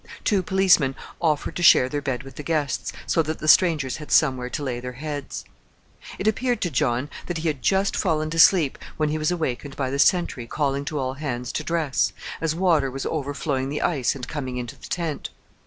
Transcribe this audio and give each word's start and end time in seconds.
Two 0.23 0.41
policemen 0.41 0.95
offered 1.21 1.55
to 1.57 1.61
share 1.61 1.87
their 1.87 2.01
bed 2.01 2.23
with 2.23 2.35
the 2.35 2.41
guests, 2.41 2.91
so 3.05 3.21
that 3.21 3.37
the 3.37 3.47
strangers 3.47 3.97
had 3.97 4.09
somewhere 4.11 4.49
to 4.49 4.63
lay 4.63 4.79
their 4.79 4.93
heads. 4.93 5.45
It 6.17 6.27
appeared 6.27 6.59
to 6.61 6.71
John 6.71 7.07
that 7.27 7.37
he 7.37 7.47
had 7.47 7.61
just 7.61 7.95
fallen 7.95 8.31
to 8.31 8.39
sleep 8.39 8.79
when 8.97 9.09
he 9.09 9.19
was 9.19 9.29
awakened 9.29 9.75
by 9.75 9.91
the 9.91 9.99
sentry 9.99 10.47
calling 10.47 10.85
to 10.85 10.97
all 10.97 11.13
hands 11.13 11.51
to 11.51 11.63
dress, 11.63 12.13
as 12.41 12.55
water 12.55 12.89
was 12.89 13.05
overflowing 13.05 13.69
the 13.69 13.83
ice 13.83 14.15
and 14.15 14.27
coming 14.27 14.57
into 14.57 14.75
the 14.75 14.87
tent. 14.87 15.29